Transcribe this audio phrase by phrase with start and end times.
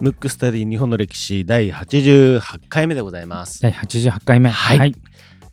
[0.00, 3.60] ムックスタディ日本の歴史第88回目でございます。
[3.60, 4.48] 第88回目。
[4.48, 4.94] はいはい。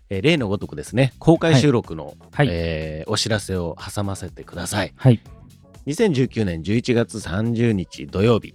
[0.09, 4.93] えー例のごとくですね、公開収録の、はいえーお知らせを挟ませてください。
[4.95, 5.19] はい。
[5.85, 8.53] 2019年11月30日土曜日、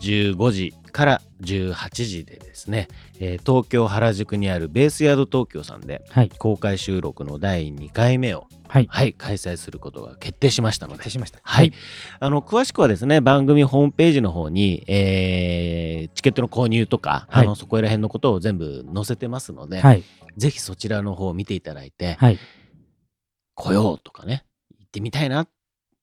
[0.00, 2.88] 15時から18時でですね、
[3.20, 6.30] えー東京原宿にあるベースヤード東京さんではい。
[6.38, 8.86] 公開収録の第2回目を、はい。
[8.90, 11.38] はい、開催することが決定しましたので決定、しました。
[11.42, 11.72] はい。
[12.20, 20.04] あの詳しくはですね番組ホームページの方に、えーチケットの購入とか、はいあのそこら辺のことを全部載せてますので、はい。
[20.36, 22.38] ぜひそちらの方を見ていただいて、はい。
[23.54, 24.44] 来ようとかね
[24.78, 25.48] 行ってみたいな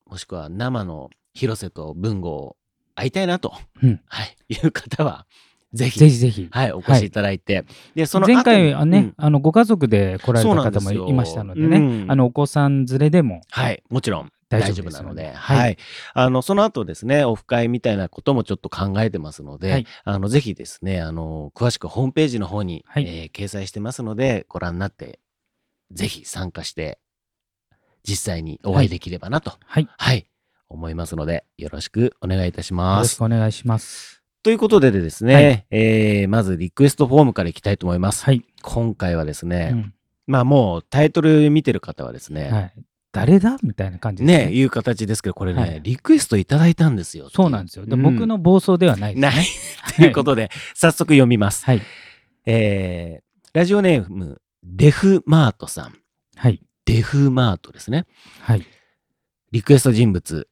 [0.10, 2.58] もしくは生の広瀬と文吾を
[2.96, 4.02] 会いたいなと、うん。
[4.08, 5.26] はい、いう方は
[5.74, 6.48] ぜひぜひぜひ。
[6.50, 9.14] はい、お越しいただいて、でその後前回はね、うん。
[9.18, 12.12] あのご家族で来られた方もいましたのでね、うん。
[12.12, 14.32] あのお子さん連れでもはい、もちろん。
[14.48, 15.58] 大大丈夫なので、はい。
[15.58, 15.78] はい、
[16.14, 19.88] あのその後ですね、オフ会みたいなこともちょっと考えてますので、はい。
[20.04, 23.08] あのぜひですね、あの詳しくホームページの方に、はい。
[23.08, 25.20] えー掲載してますので、ご覧になって、
[25.92, 27.00] ぜひ参加して、
[28.04, 29.88] 実際にお会いできればなと、はい。
[29.98, 30.28] はい、
[30.70, 33.36] 思いますので、よろしくお願いいたしよますろしく。
[33.36, 34.22] お願いします。
[34.44, 38.24] ということでですね、はいえーまずリクエストフォームからいきたいと思います。
[38.26, 38.44] はい。
[38.62, 39.94] 今回はですね、うん
[40.28, 42.74] まあもうタイトル見てる方はですね、はい。
[43.12, 44.52] 誰だみたいな感じですね、ね。
[44.54, 47.30] いう形ですけど、これね、はいリクエストいただいたんですよ。
[47.30, 47.86] そうなんですよ。
[47.86, 49.30] でうん僕の暴走ではないですね。
[49.30, 49.46] ない。
[49.96, 51.66] ということで、早速読みます。
[51.66, 51.82] はい。
[52.46, 55.94] えーラジオネーム、デフマートさん。
[56.36, 56.62] はい。
[56.84, 58.06] デフマートですね。
[58.42, 58.66] はい。
[59.54, 60.50] リクエスト人物、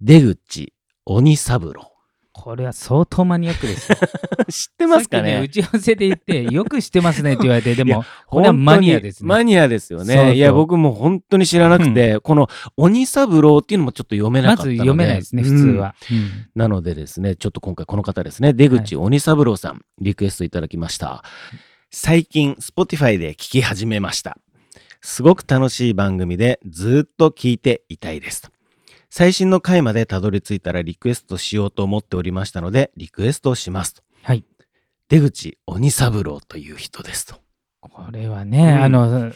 [0.00, 0.72] 出口
[1.04, 1.92] 鬼三郎。
[2.32, 3.98] これは相当マニアックですよ。
[4.48, 9.28] 知ってますかさっきね打ち合わせで言って、 よく知ってますねって言われて、でも、これはマニアですね。
[9.28, 10.36] マニアですよそうそうね。
[10.36, 14.76] いや、僕も本当に知らなくて、この鬼三郎っていうのもちょっと読めなかったので。
[14.76, 15.96] まず読めないですね、普通は。
[16.12, 21.24] うんなのでですね、ちょっと今回この方ですね、出口鬼三郎さん、リクエストいただきました。
[21.90, 24.38] 最近、Spotify で聞き始めました。
[25.00, 28.57] すごく楽しい番組でずっと聞いていたいですと。
[29.10, 34.02] 最新の回までたどり着いたらリクエストしようと思っておりましたので、リクエストをしますと。
[34.22, 34.44] はい。
[35.08, 37.36] 出口鬼三郎という人ですと。
[37.80, 39.32] これはね、うんあの、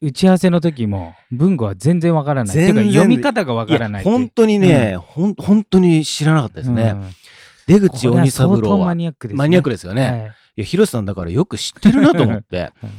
[0.00, 2.56] 打ち合わせの時も文語は全然わからない。
[2.56, 6.92] 全然読み方がわからないや本当にね、ほん本当に知らなかったですね。
[6.94, 7.10] うん
[7.68, 9.38] 出口鬼三郎はマニアックです、ね。
[9.38, 10.10] マニアックですよね。
[10.10, 12.90] はいいや、広瀬さんだからよく知ってるなと思って うん。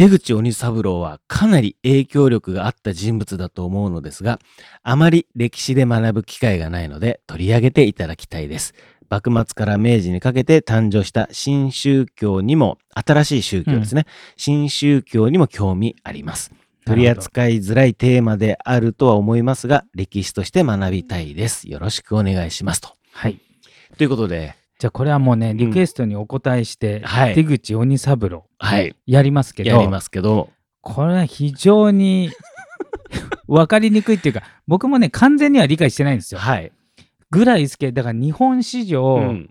[0.00, 4.38] 出口鬼三郎はかなり影響力があった人物だと思うのですが、
[4.82, 8.72] あまり歴史で学ぶ機会がないので取り上げていただきたいです。
[9.10, 14.06] 幕末から明治にかけて誕生した新宗教にも、新しい宗教ですね。
[14.38, 16.50] 新宗教にも興味あります。
[16.86, 21.68] 取り扱いづらいテーマであるとは思いますが、歴史として学びたいです。
[21.68, 22.88] よろしくお願いしますと。
[23.12, 23.38] はい。
[23.98, 30.48] ということで、じゃあこれはもうね、リクエストにお答えして、はい出口鬼三郎、はい、やりますけど、やりますけど、
[30.80, 32.30] これは非常に
[33.46, 36.40] 分かりにくいっていうか、僕もね、完全には理解してないんですよ。
[36.40, 36.72] はい。
[37.30, 39.50] ぐらいですけど、だから日本史上、うん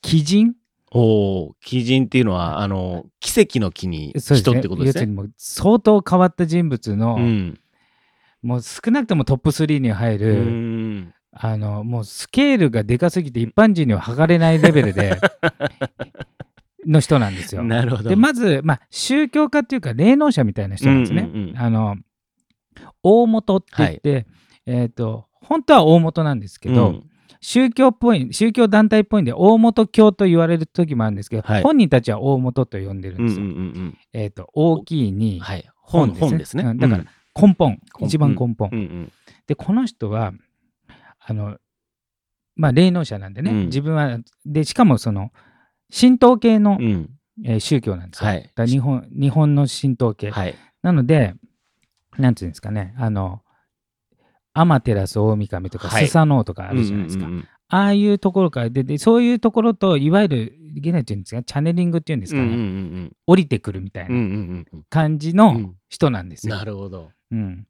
[0.00, 0.54] 奇人？
[0.90, 5.00] おお、奇人っていうのは、あの、奇跡の木に人ってことですね。
[5.00, 7.60] 要するにもう相当変わった人物の、うん。
[8.42, 11.14] もう少なくともトップ3に入うる、ん。
[11.36, 15.18] あのもうスケールがでかすぎて一般人には測れないレベルで
[16.86, 17.62] の人なんですよ。
[17.62, 18.08] なるほど。
[18.08, 21.22] でまず、まあ、宗教家っていうか霊能者みたいな人なんですね。
[21.22, 21.96] うんうんうんあの
[23.02, 24.26] 大元って言って、
[24.66, 27.02] えー、と本当は大元なんですけど、うん
[27.46, 33.44] 宗教っぽい宗教団体っぽいんで大元教と言われる時もあるんですけど、はい本人たちは大元と呼んでるんですよ。
[33.44, 35.40] うんうんうんえー、と大きいにうん。
[35.40, 35.70] はい。
[35.76, 36.64] 本、本ですね。
[36.64, 38.70] うんだからうん根本、本一番根本。
[38.72, 39.12] うんうん。
[39.46, 40.32] でこの人は
[41.26, 41.56] あの
[42.56, 45.30] まあ霊能者なんでね、うん自分はでしかもその
[45.96, 47.10] 神道系の、うん。
[47.44, 48.28] えー宗教なんですよ。
[48.30, 50.30] はいだから日本日本の神道系。
[50.30, 50.54] はい。
[50.82, 51.34] なので、
[52.16, 53.42] なんていうんですかね、あの、
[54.52, 57.24] アマテラス大神とか、はいスサノオとかあるじゃないですか。
[57.24, 64.14] うんうんうんああいうところからでで、そういうところと、いわゆる、ゲネっていうんですか、チャネリングっていうんですかね、うんうんうん降りてくるみたいうん。
[64.14, 65.74] うんうな感じのうん。
[65.88, 66.54] 人なんですよ。
[66.54, 67.10] なるほど。
[67.32, 67.66] うん、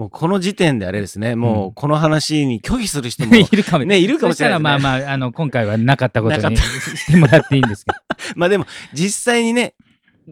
[0.00, 4.64] もうこの時点であれですね、もううこの話に拒否する人も いるかもね、いるかもしれないね。
[4.64, 7.98] そしたらまあまあ、あの今回はなかったことにしてもらっていいんですけど。
[8.34, 8.64] まあでも、
[8.94, 9.74] 実際にね、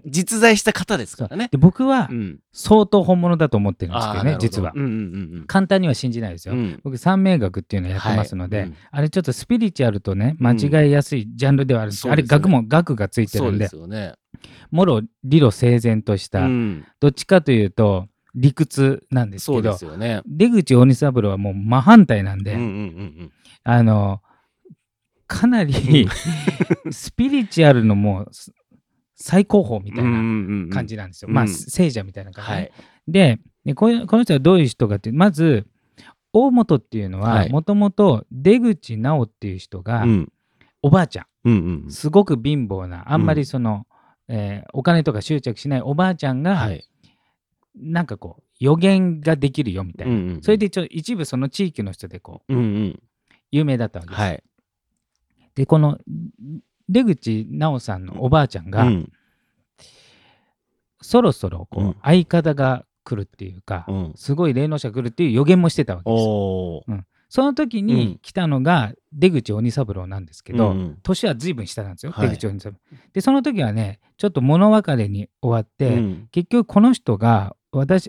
[0.06, 1.48] 実在した方ですからね。
[1.52, 2.38] で僕はうん。
[2.50, 4.80] 相当本物だと思ってるんですけどね、ど実はう。
[4.80, 4.94] んうんう
[5.40, 6.54] ん簡単には信じないですよ。
[6.54, 6.60] うん。
[6.60, 14.14] うん僕三名学っていうのをやってますので、はいうんあれちょっとスピリチュアルとね間違いやすいジャンルではあるんです、そうですよねあれ学も学がついてるんですよね。
[14.70, 16.86] もろ理路整然とした、うん。
[17.00, 18.06] どっちかというと
[18.40, 20.22] 理屈なんですけどね。
[20.26, 23.32] 出口鬼三郎はもう真反対なんで、うんうんうん
[23.64, 24.20] あの
[25.26, 26.08] かなり
[26.90, 28.50] スピリチュアルのもうす
[29.14, 29.96] 最高峰みうん。
[29.96, 31.28] たいなな感じなんですよ。
[31.28, 32.72] うんまあ聖者みたいな感じ、ねはい。
[33.08, 35.66] ででこのこの人はどういう人かっていうまず
[36.32, 40.32] 大本っていうのははいもともと出口直っていう人が、うん
[40.80, 43.84] おばあちゃうんうんんすごく貧乏なあんまりその、
[44.28, 46.88] えーお金とか執着しないおばあちゃんが、はい。
[47.80, 53.02] なんかこう予言ができるよみたいな、うんうんそれでちょ一部その地域の人でこううんうん。
[53.50, 54.26] 有名だったわけですよ。
[54.26, 54.44] はい。
[55.54, 55.98] でこの
[56.88, 59.12] 出口直さんのおばあちゃんが、うん
[61.00, 64.12] そろそろこう、うん相方が来るっていうか、うん。
[64.16, 66.24] すごい霊能者来るっていう予言もしてたわけです。
[67.30, 72.78] その時うんに来たのが出口鬼三郎なんですけど、うんうん年は随分下なんですよ、はい出口鬼三郎。
[73.12, 78.08] でその時はねちょっと物別れに終わって、うん結局この人が私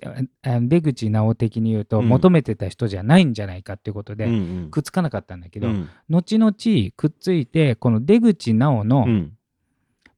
[0.61, 2.07] 出口直的に言うと、うん。
[2.07, 4.35] 求めてた人じゃないんじゃないかっていうことで、うんう
[4.67, 5.89] んくっつかなかったんだけど、うん。
[6.09, 6.53] 後々
[6.95, 9.33] くっついてこの出口直のうん。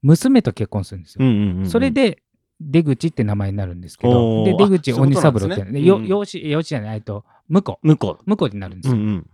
[0.04, 1.26] 娘と結婚するんですよ。
[1.26, 2.22] うんうんうんそれで
[2.64, 4.56] 出口って名前になるんですけど、おー。
[4.58, 5.56] で出口あそういう鬼ことなんですね。
[5.56, 6.08] 三郎って、でようん。
[6.08, 7.80] 養子養子じゃないえっと婿。
[7.82, 8.92] 向こ婿になるんでう。
[8.92, 9.02] すよ。
[9.02, 9.28] うんうん。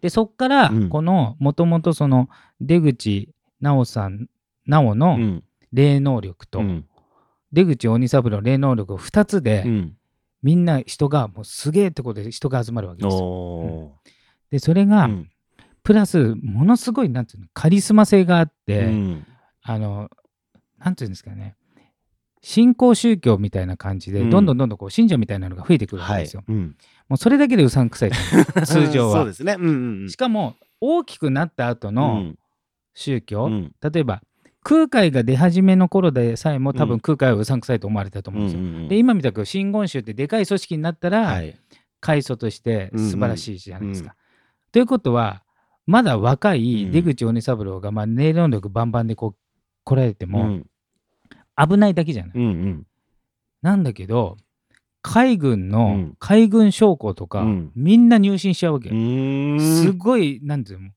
[0.00, 0.88] でそっからうん。
[0.88, 2.28] このもともとその
[2.60, 3.30] 出口
[3.60, 4.28] 直さん
[4.66, 5.44] 直うのん。
[5.72, 6.84] 霊能力と、うん
[7.52, 9.96] 出口鬼三郎霊能力2つで、うん。
[10.42, 13.22] みんな人がもうすげえってことで人が集まるわけですよ。
[13.22, 13.92] お
[14.50, 15.30] でそれーが、うん。
[15.82, 19.26] プラスものすごいなんていうのカリスマ性があって、うん。
[19.62, 20.08] あの
[20.78, 21.56] なんていうんですかね
[22.42, 24.30] 新興宗教みたいな感じで、うん。
[24.30, 26.42] どんどんどんどんこう信者みたいなのが増えてくるわけはいですよ。
[26.48, 26.76] うん。
[27.08, 28.12] もうそれだけでうさんくさい
[28.64, 29.18] 通常は。
[29.18, 29.56] そうですね。
[29.58, 30.10] うんうんうん。
[30.10, 32.32] しかも大きくなった後の
[32.94, 33.72] 宗教、うん。
[33.82, 34.22] 例えば
[34.62, 37.00] 空海が出始めの頃でさえも多分うん。
[37.00, 38.60] 空海はうさんくさいと思われたと思うんですよ。
[38.60, 38.88] うんうんうん。
[38.88, 41.56] で今みたく真言宗ってでかい組織になったら、はい。
[42.00, 44.10] 開祖として素晴らしいじゃないですか。
[44.10, 44.20] うん
[44.72, 45.42] ということは
[45.86, 46.60] まだ若うん。
[46.60, 49.36] い出口鬼三郎が、まあ、霊能力バンバンでこう
[49.82, 50.66] 来られてもうん。
[51.56, 52.32] 危ないだけじゃない。
[52.36, 52.86] うんうん。
[53.62, 54.36] なんだけど
[55.02, 56.14] 海軍うのん。
[56.20, 57.72] 海軍将校とか、うん。
[57.74, 58.90] みんな入信しちゃうわけ
[59.58, 60.90] すごいなんていうの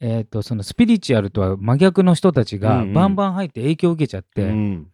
[0.00, 2.92] えー、とそのスピリチュアルとは真逆の人たちがうんうん。
[2.92, 4.90] バンバン入って影響を受けちゃって、うん。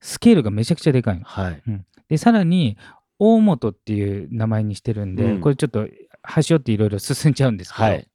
[0.00, 1.24] スケールがめちゃくちゃでかいの。
[1.24, 1.62] はい。
[2.08, 2.76] でさらに
[3.18, 5.40] 大本っていう名前にしてるんで、うん。
[5.40, 5.88] これちょっと
[6.22, 8.08] 端折っていろいろ進んじゃうんですけど、はい。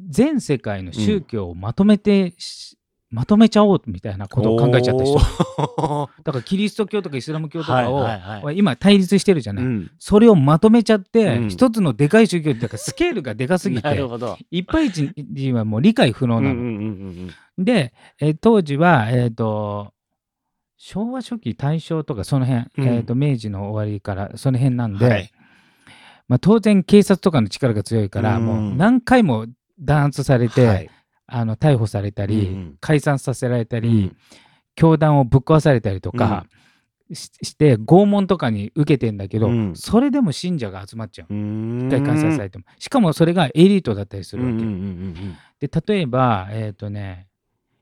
[0.00, 2.76] 全世界の宗教をまとめてし、
[3.14, 5.18] まとめちゃおうみたいなことを考えちゃった人。
[6.24, 9.90] だからキリスト教とかイスラム教とかを、今対立してるじゃない、うん。
[10.00, 11.48] それをまとめちゃって、うん。
[11.48, 14.36] 一つのでかい宗教ってだからスケールがでかすぎて なるほど。
[14.50, 16.54] いっぱい人はもう理解不能なの。
[16.54, 17.64] うんうんうんうん。
[17.64, 19.92] で、えー当時は、えー、と
[20.76, 22.84] 昭和初期大正とかその辺、うん。
[22.84, 25.30] えー、と明治の終わりからその辺なんうんで、はい。
[26.26, 28.44] まあ、当然警察とかの力が強いから、うん。
[28.46, 29.46] もう何回も
[29.78, 30.90] 弾圧されて、はい
[31.26, 32.76] あの逮捕されたり、うんうん。
[32.80, 34.16] 解散させられたり、うん。
[34.74, 36.46] 教団をぶっ壊されたりとか
[37.12, 39.76] し,、して拷問とかに受けてんだけど、うん。
[39.76, 41.32] それでも信者が集まっちゃう。
[41.32, 42.64] 一一回開催されても。
[42.78, 44.54] しかもそれがエリートだったりするわけ。
[44.54, 47.28] うんうんうんで例えば、えっ、とね、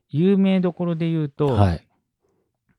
[0.09, 1.87] 有名どころで言うと、うんはい。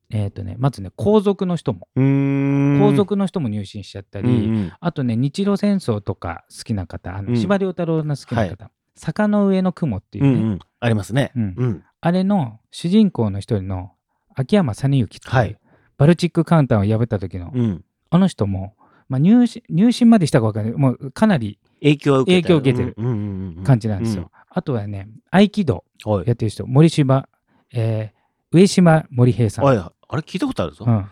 [0.09, 2.79] えっ、とね、まずね、皇族の人も、うーん。
[2.79, 4.73] 皇族の人も入信しちゃったり、うんうん。
[4.79, 7.37] あとね、日露戦争とか好きな方、あのうん。
[7.37, 10.59] 司馬遼太郎の好きな方、坂の上の雲っていうね、うんうん。
[10.79, 11.31] ありますね。
[11.35, 11.55] うん。
[11.57, 11.83] うん。
[12.01, 13.91] あれの主人公の一人の
[14.35, 15.57] 秋山実之っていう、はい。
[15.97, 17.85] バルチックカウンターを破った時の、うん。
[18.09, 18.75] あの人も、
[19.07, 20.73] まあ、入信入信までしたか分かんない。
[20.73, 24.31] もうかなり影響を受けた影響を受けてるうんうんうんうん感じなんですよ。
[24.49, 25.83] あとはね、合気道
[26.25, 27.27] やってる人、森島、
[27.73, 28.15] えー
[28.51, 29.65] 上島森平さん。
[29.65, 30.85] はいあれ聞いたことあるぞ。
[30.87, 30.91] う。
[30.91, 31.09] ん、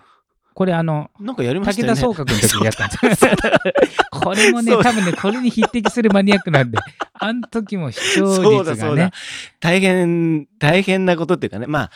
[0.54, 1.94] これあの、なんかやりましたよね。
[1.94, 3.26] 武田総閣の時にやったんです。
[4.12, 6.78] これもね、多分ね、これに匹敵するマニアックなんで、
[7.24, 9.12] あの時も視聴率がねそうだ、。
[9.60, 11.92] 大変、大変なことっていうかね、まあ、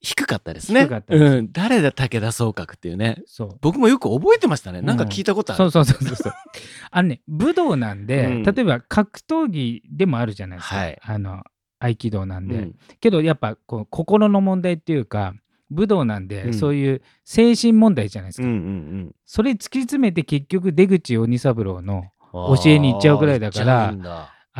[0.00, 0.82] 低かったですね。
[0.82, 1.52] 低かったですうん。
[1.52, 3.22] 誰だ武田総閣っていうね。
[3.26, 3.58] そう。
[3.60, 4.80] 僕もよく覚えてましたね。
[4.80, 5.70] なんか聞いたことある。
[5.70, 6.32] そうそうそうそうそう。
[6.90, 10.76] あのね、武道なんで、うん例えば格闘技でもあるじゃないですか。
[10.76, 11.42] はいあの、
[11.80, 12.54] 合気道なんで。
[12.56, 15.34] うんけどやっぱこう心の問題っていうか、
[15.70, 18.46] 武道なんで、うんそういう精神問題じゃないですか。
[18.46, 22.56] うんうんそれ突き詰めて結局出口鬼三郎のうん。
[22.56, 23.94] 教えに行っちゃうぐらいだから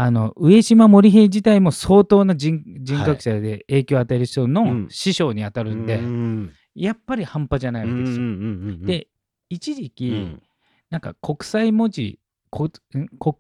[0.00, 4.86] あの上島森平自体も相当な人人格者で影響を与える人うのん。
[4.90, 6.52] 師匠に当たるんで、うん。
[6.76, 8.22] やっぱり半端じゃないわけですよ。
[8.22, 9.08] うんうんうんうんで
[9.50, 10.42] 一時期、うん。
[10.90, 12.20] なんか国際文字
[12.52, 12.70] 国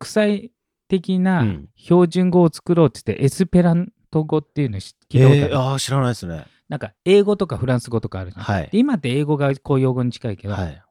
[0.02, 0.50] 際
[0.88, 1.68] 的うなん。
[1.76, 6.44] 標準語を作ろうって言ってエスペラント語っていうの聞いたことある、えーあー知らないですね。
[6.68, 8.42] なんか英語とかフランス語とかあるじゃん。
[8.42, 8.68] はい。
[8.72, 10.82] で今って英語が公用語に近いけど、はい。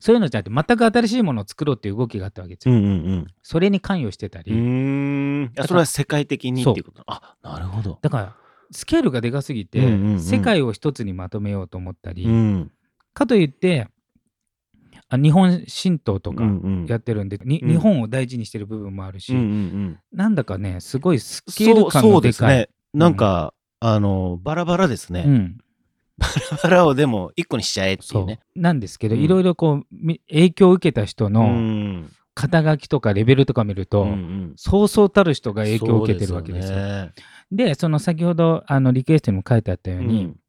[0.00, 2.74] そういうのじゃなくて全く新しいものを作ろうっていう動きがあったわけですよ。
[2.74, 5.52] うんうんそれに関与してたり、うん。
[5.66, 7.02] それは世界的にっていうこと？
[7.06, 7.98] あ、なるほど。
[8.00, 8.36] だから
[8.70, 12.70] スケールがでかすぎて、うんうんうん世界を一つにまとめようと思ったり、うん。
[13.14, 13.88] かといって
[15.08, 19.98] あ日本神道とかうんうんやってるんで、にうん日本を大事にしてる部分もあるし、うんうんうん。
[20.12, 22.56] なんだかねすごいスケール感そうそうのでかい。
[22.58, 22.68] ですね。
[22.94, 25.24] なんか、あの、バラバラですね。
[25.26, 25.58] うん、
[26.18, 28.22] バラバラをでも一個にしちゃえっていそう。
[28.24, 28.40] うね。
[28.56, 29.22] なんですけど、うん。
[29.22, 32.10] いろいろこうみ影響を受けた人うのん。
[32.34, 34.52] 肩書きとかレベルとか見ると、うんうん。
[34.56, 36.76] そうそうたる人が影響を受けてるわけですよ。
[36.76, 37.12] そうよね。
[37.50, 40.40] でその先ほどあのリクエストにも書いてあったように、うん。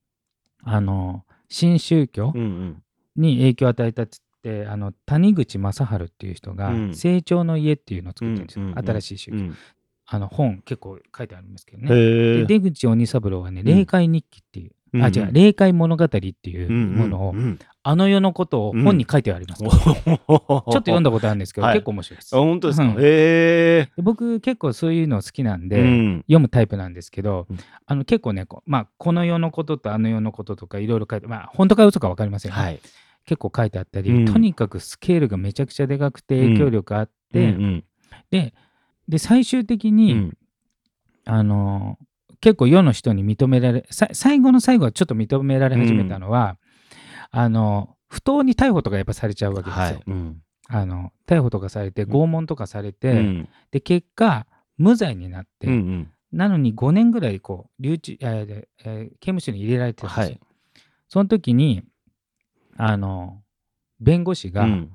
[0.63, 2.33] あの新宗教
[3.15, 9.55] に影響を与えたっつってあの谷口正治っていう人がうん「成長の家」っていうのを作ってるんですよ、うん新しい宗教、うん。
[10.05, 12.45] あの本結構書いてあるんですけどね。
[12.45, 16.19] 出口鬼三郎はね「うん霊界日記」っていう、あ違う「霊界物語」って
[16.49, 17.59] いうものを、うんうんうん。
[17.81, 21.09] あの世のことを本に書いてあります、おちょっと読んだ。
[21.09, 21.75] だことあるんですけど、はい。
[21.75, 22.35] 結構面白いです。
[22.35, 22.39] あ、。
[22.39, 22.83] 本当ですか？
[22.83, 22.91] うん。
[22.91, 23.89] へえ。
[23.95, 26.17] で僕結構そういうの好きなんで、うん。
[26.27, 27.57] 読むタイプなんですけど、うん。
[27.85, 32.79] あの結構ねこ,、まあ、この世のこととあの世のこととかいろいろ書いてまあ本当か嘘か分かりませんよ、はい。
[33.25, 34.25] 結構書いてあったり、うん。
[34.25, 37.83] とにかくスケールがめちゃくちゃでかくて影響力あって、うん
[38.29, 38.53] で
[39.07, 40.37] で最終的うに、ん。
[41.25, 41.97] あの
[42.41, 46.57] 結構世の人に認められさ最後の最後はちょっと認められ始めたのは、
[47.31, 49.83] あの不当に逮捕とかやっぱされちゃうわけですよ。
[49.83, 50.03] はい。
[50.07, 50.41] うん。
[50.67, 53.49] あの逮捕とかされて拷問とかされて、うん。
[53.71, 54.45] で結果
[54.77, 56.11] 無罪になって、うんうん。
[56.31, 60.23] なのに5年ぐらいこう留置、えーえー刑務所に入れられてるんですよ。
[60.25, 60.39] はい。
[61.07, 61.83] その時に
[62.77, 63.41] あの
[63.99, 64.91] 弁護士がうん。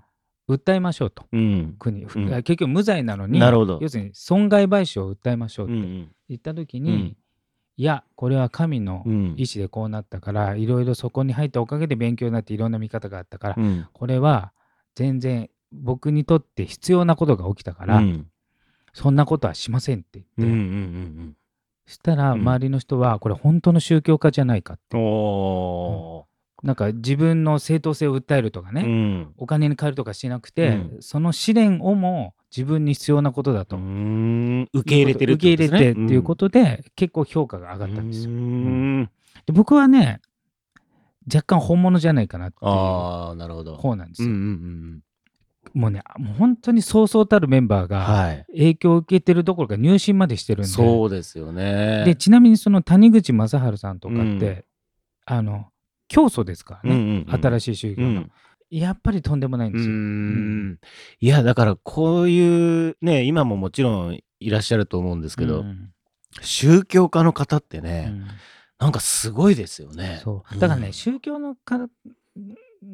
[0.46, 1.74] 訴えましょうと、うん。
[1.78, 2.28] 国、うん。
[2.28, 3.78] 結局無罪なのになるほど。
[3.80, 6.12] 要するに損害賠償を訴えましょうってうんうん。
[6.28, 7.16] 言った時に、うん
[7.76, 9.34] いやこれは神のうん。
[9.36, 13.86] 意志でこうなったからいろいろそこに入ったおかげで勉強になっていろんな見方があったから、うん。
[13.92, 14.52] これは
[14.94, 18.26] 全然僕にとって必要なことが起きたから、うん。
[18.92, 21.36] そんなことはしませんって言って、うんうんうん
[21.86, 22.40] そしたらうん。
[22.40, 24.96] 周りの人はこれ本当の宗教家じゃないかって。
[24.96, 25.04] うん。
[25.04, 26.26] お
[26.64, 29.34] なんか自分の正当性を訴えるとかね、ーうん。
[29.36, 30.96] お金に換えるとかしなくて、うん。
[31.00, 38.30] その試練をも自分に必要なことだと、受け入れてる受け入れてっていうこととで、結構評価が上がったんですよ。
[39.46, 40.20] で僕はね
[41.26, 43.76] 若干本物じゃないかなっていうああなるほど。
[43.76, 44.30] 方なんですよ。
[45.74, 48.46] もうねもう本当にそうそうたるメンバーうんがはい。
[48.52, 50.68] 影響を受けてるどころか入信までしてるんで。
[50.68, 54.64] そうですよねでちなみにその谷口正治さんとかって、うん
[55.26, 55.66] あの
[56.14, 57.42] 教祖ですからね、うんうんうん。
[57.42, 58.30] 新しい宗教の、うん。
[58.70, 59.90] やっぱりとんでもないんですよ。
[59.90, 60.78] ん。
[61.18, 65.90] いやだからこういうね今ももちろんいらっしゃると思うんですけど、うん。
[66.40, 68.26] 宗教家の方ってうね、ん。
[68.78, 70.22] なんかすごいですよね。
[70.52, 70.92] だからね、うん。
[70.92, 71.88] 宗教のか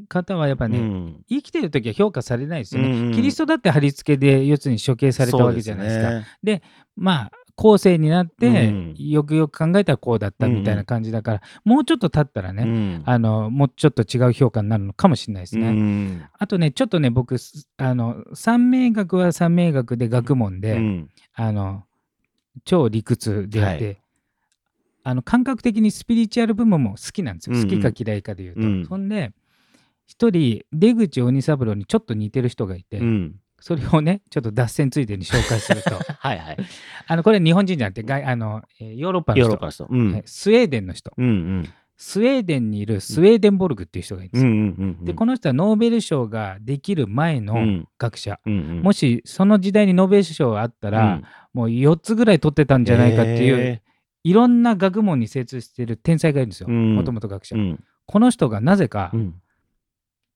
[0.09, 1.25] 方はやっぱね、うん。
[1.29, 6.11] 生きてる時は評価されないですよね、うんうんキリストだって貼り付けで要するに処刑されたわけじゃないですか。
[6.11, 6.63] そうね。
[6.97, 8.95] まあ後世になって、うん。
[8.97, 13.03] よくよく考えたらこうだったみたいな感じだから、もうちょっと経ったらね、うん。
[13.05, 15.69] あのもうちょっと違う評価になるのかもしれないですね。
[15.69, 16.25] うん。
[16.39, 21.11] あとねちょっとね僕すあの三名学は三名学で学問で、うん。
[21.35, 21.85] あの
[22.65, 23.99] 超理屈であって、はい。
[25.03, 27.63] あの感覚的にスピリチュアル部分も好きなんですよ、うん。
[27.63, 28.61] うん好きか嫌いかでいうと。
[28.63, 28.87] うん。
[28.87, 29.33] そんで
[30.07, 35.91] 一人出口鬼三郎にちょっと似てる人がいて、うんそれをねちょっと脱線ついでに紹介すると。
[36.19, 36.57] はいはい。
[37.07, 39.87] あのこれ日本人じゃなくて外あの、えーヨーロッパの人。
[39.89, 40.13] うん。
[40.13, 40.23] はい。
[40.27, 41.13] スウェーデンの人。
[41.17, 41.69] うんうん。
[41.97, 44.51] スウェーデンにいるスウェーデンボルグっていう人がいるんですよ。
[44.51, 45.05] うんうんうん。
[45.05, 47.89] でこの人はノーベル賞ができる前のうん。
[47.99, 48.83] 学者、うんうん。
[48.83, 51.25] もしその時代にノーベル賞があったら、うん。
[51.53, 53.83] もう4つぐらい取ってたんじゃないかっていう、へ
[54.25, 56.69] いろんな学問に精通している天才がいるんですよ。
[56.71, 56.95] うん。
[56.95, 57.85] もともと学者、ーうん。
[58.07, 59.35] この人がなぜかうん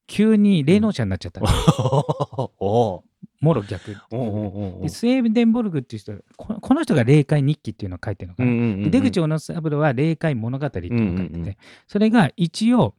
[0.06, 1.40] 急に霊能者になっちゃった。
[1.40, 1.42] ん。
[1.44, 3.02] ですよ、おー
[3.40, 3.96] もろ逆。
[4.10, 8.82] おーおーおーでスウェーデンボルグっていう人ここの人が霊界日記っていうのを書いてるのかな、うんうんうんうん。
[8.84, 11.56] で出口小野三郎は霊界物語っていうのを書いてて、うんうんうん。
[11.86, 12.94] それが一応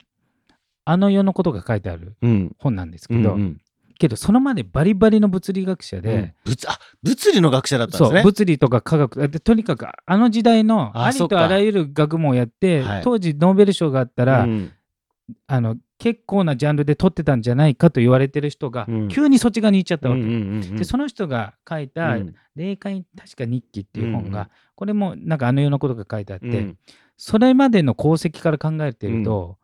[0.84, 2.56] あの世のことが書いてあるうん。
[2.60, 3.62] 本なんですけど、うんうん。
[3.98, 6.34] けどそのまでバリバリの物理学者で、うん。
[6.46, 8.24] 物あ物理の学者だったんでそうすね。
[8.24, 11.38] 物理とか科学でとにかくあの時代のありあそっか。
[11.38, 13.02] とあらゆる学問をやってはい。
[13.04, 14.72] 当時ノーベル賞があったら、うん。
[15.48, 19.08] あの結構なジャンルで取ってたんじゃないかと言われてる人が、うん。
[19.08, 20.75] 急にそっち側に行っちゃったわけ、うんうんうんうん。
[20.75, 26.78] でその人が書いたうん「霊界確か日記」っていう本が、うんこれもなんかあの世のことが書いてあって、うん。
[27.16, 29.58] それまでの功績から考えてると、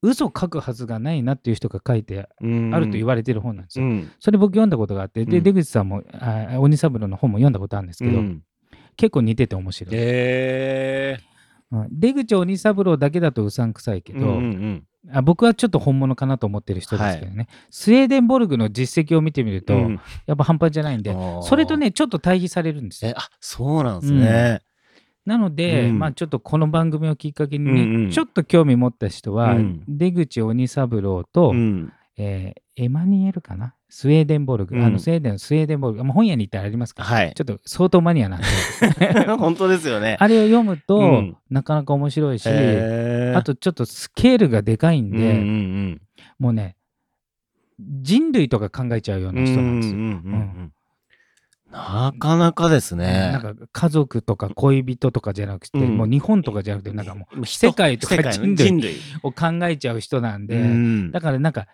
[0.00, 3.84] 嘘書くはずがないなっていう人が書いてうんあると言われてる本なんですよ。
[3.84, 4.10] うん。
[4.20, 5.44] それ僕読んだことがあってで、うん。
[5.44, 8.42] 出口さんもあ鬼三郎の本も読んだことあるんですけど、うん。
[8.96, 9.94] 結構似てて面白い。
[9.94, 11.18] へえ
[11.72, 11.88] うん。
[11.90, 19.84] 出口鬼三郎だけだとうさんくさいけど、うんうんあ僕はちょっと本物かなと思ってる人ですけどね、スウェーデンボルグの実績を見てみると、うん。
[19.84, 23.10] うんやっぱ半端じゃないんでそれとねちょっと対比されるんですよ。
[23.10, 24.60] えあそうなんですね。
[25.26, 25.98] なので、うん。
[25.98, 29.84] まあちょっとこの番組をきっかけにね、うんうんちょっと興味持った人は、うん。
[29.88, 31.92] 出口鬼三郎と、うん。
[32.16, 33.74] えーエマニュエルかな？
[33.96, 34.84] スウェーデンボルグ、うん。
[34.84, 37.32] あのスウェーデンのスウェーデンボルグ、まあ、本屋に行ったらありますから、はい。
[37.32, 38.46] ちょっと相当マニアなんで。
[39.38, 40.16] 本当ですよね。
[40.20, 41.36] あれを読むと、うん。
[41.48, 46.00] なかなか面白いし、あとちょっとスケールがでかいんで、うんうん
[46.40, 46.74] もうね
[47.78, 49.94] 人類とか考えちゃうよううなん人なんですよ。
[49.94, 50.16] うんうんうんう
[50.64, 50.72] ん
[51.70, 53.32] なかなかですね。
[53.32, 55.96] なんか家族とか恋人とかじゃなくて、うん。
[55.96, 58.96] もう日本とかじゃなくてなんかもう人世界とか人類。
[59.24, 61.10] を考えちゃう人なんで、うん。
[61.10, 61.66] だからなんか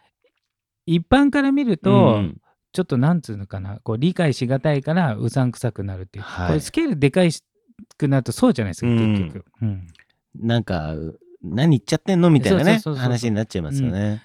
[0.94, 2.40] 一般から見ると、うん。
[2.73, 6.49] ちょっとなんつうのかなこう理解しがたいからうさんくさくなるっていう、はい。
[6.49, 7.30] これスケールでかい
[7.99, 9.18] くなるとそうじゃないですかうん。
[9.18, 9.87] 結局、うん。
[10.37, 10.94] なんか、
[11.42, 14.23] 何言っちゃってんのみたいなね話になっちゃいますよね。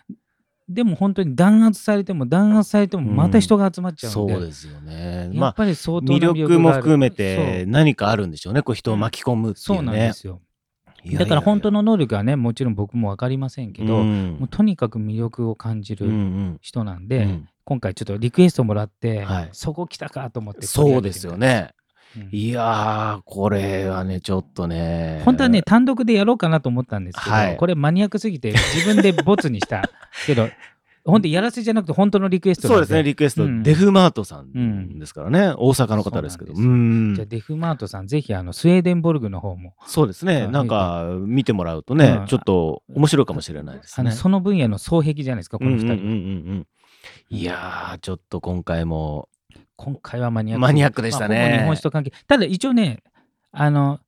[0.67, 5.29] でも本当に弾圧されても弾圧されてもまた人が集まっちゃうんで、そうですよね。
[5.33, 8.61] まあやっぱり相当な魅力も含めてる何かあるんでしょうね。
[8.63, 9.85] こう人を巻き込むってそうそう。
[9.85, 9.97] いうね。
[9.99, 10.41] なんですよ
[11.13, 14.37] だから本当の能力はねもちろん僕も分かりませんけど、うん。
[14.39, 16.57] もうとにかく魅力を感じうんうるん。
[16.61, 17.49] 人なんで、うん。
[17.63, 19.49] 今回ちょっとリクエストもらって、はい。
[19.51, 21.71] そこ来たかと思ってそうですよ、ね。
[22.15, 22.29] うん。
[22.31, 25.21] いやー、これはね、ちょっとね。
[25.25, 27.57] 本当はね、単独でやろうかなと思ったんですけど、はい。
[27.57, 29.83] これマニアックすぎて自分でボツにした
[30.25, 30.49] けど
[31.05, 33.61] 本当やらせじゃなくて本当のリクエストそうですね、リクエスト、うん。
[33.61, 36.53] デフマートさうんんですからね、大阪の方ですけど。
[36.53, 39.75] じゃあデフマートさんぜひあのスウェーデンボルグの方も。
[39.85, 42.25] そうですね、うんなんか見てもらうとね、うん。
[42.25, 44.11] ちょっと面白いかもしれないですね。
[44.11, 46.15] その分野の双璧じゃないですかこの2人、うんうんうんうんう
[46.55, 46.67] ん。
[47.29, 49.29] いやー、ちょっと今回も、
[49.75, 50.61] 今回はマニアック。
[50.61, 51.49] マニアックでしたね。
[51.49, 52.13] まあ日本史と関係。
[52.27, 53.03] ただ一応ね
[53.51, 53.99] あの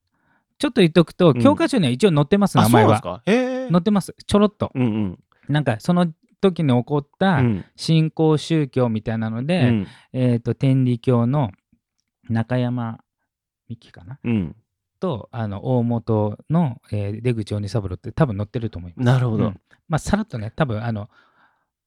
[0.58, 1.42] ちょっと言っとくと、うん。
[1.44, 3.22] 教科書には一応載ってます名あ、そう前はなんですか？
[3.28, 3.72] へー。
[3.72, 4.16] 載ってます。
[4.26, 4.72] ちょろっと。
[4.74, 5.20] うんうん。
[5.48, 6.08] なんかその
[6.42, 7.66] 時に起こったうん。
[7.76, 9.88] 新興宗教みたいなので、うん。
[10.14, 11.52] えっ、と天理教の
[12.30, 13.00] 中山
[13.68, 14.20] 美希かな？
[14.24, 14.56] うん。
[15.00, 19.06] とあの大元の、えー出口鬼三郎って多分載ってると思います。
[19.06, 19.46] なるほど。
[19.46, 19.62] うん。
[19.88, 21.10] まあさらっとね多分あの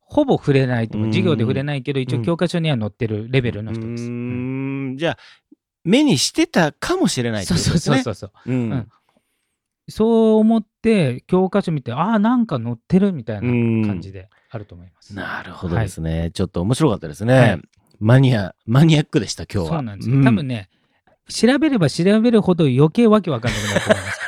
[0.01, 2.21] ほぼ触れないと授業で触れないけど一うん。
[2.23, 4.97] 応教科書には載ってるレベルの人です。
[4.97, 5.19] じゃあ、
[5.85, 8.03] 目にしてたかもしれないそうことですね。
[8.03, 8.53] そうそうそうそう。
[8.53, 8.55] う。
[8.55, 8.73] ん。
[8.73, 8.89] うん。
[9.89, 15.15] そう思って教科書見てああなんか載ってるみたいな感じであると思います。
[15.15, 16.31] なるほどですね。
[16.35, 17.35] ちょっと面白かったですね。
[17.35, 17.61] はい
[18.01, 19.77] マニア、マニアックでした、今日は。
[19.77, 20.25] そうなんですよ。
[20.25, 20.71] 多分ね
[21.29, 24.21] 調べれば調べるほど余計わけわかんなくなると思います。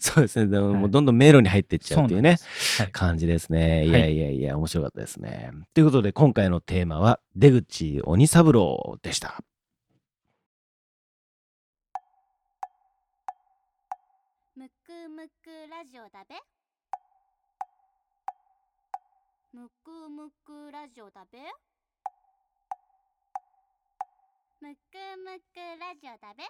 [0.12, 0.46] そうですね。
[0.46, 2.82] でもはいもうどんどん迷路に入っていっちゃうっていうね、す。
[2.82, 3.86] はい感じですね。
[3.86, 5.50] いはいやいやいや、面白かったですね。
[5.74, 9.42] ということで、今回のテーマは、出口鬼三郎でした。
[14.56, 16.34] むくむくラジオだべ
[19.58, 21.40] むくむくラジオだべ？
[24.60, 24.78] むく
[25.16, 26.44] むくラジオだべ？